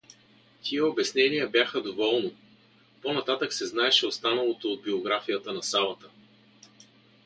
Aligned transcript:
Тия 0.63 0.87
обяснения 0.87 1.47
бяха 1.49 1.81
доволно, 1.81 2.31
по-нататък 3.01 3.53
се 3.53 3.65
знаеше 3.65 4.05
останалото 4.07 4.67
от 4.71 4.83
биографията 4.83 5.53
на 5.53 5.63
Савата. 5.63 6.09